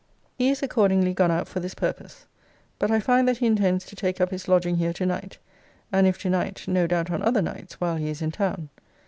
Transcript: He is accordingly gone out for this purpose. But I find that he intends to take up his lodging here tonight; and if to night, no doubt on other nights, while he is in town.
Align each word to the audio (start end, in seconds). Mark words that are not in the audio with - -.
He 0.35 0.49
is 0.49 0.63
accordingly 0.63 1.13
gone 1.13 1.29
out 1.29 1.47
for 1.47 1.59
this 1.59 1.75
purpose. 1.75 2.25
But 2.79 2.89
I 2.89 2.99
find 2.99 3.27
that 3.27 3.37
he 3.37 3.45
intends 3.45 3.85
to 3.85 3.95
take 3.95 4.19
up 4.19 4.31
his 4.31 4.47
lodging 4.47 4.77
here 4.77 4.93
tonight; 4.93 5.37
and 5.91 6.07
if 6.07 6.17
to 6.23 6.29
night, 6.31 6.67
no 6.67 6.87
doubt 6.87 7.11
on 7.11 7.21
other 7.21 7.43
nights, 7.43 7.79
while 7.79 7.97
he 7.97 8.09
is 8.09 8.23
in 8.23 8.31
town. 8.31 8.69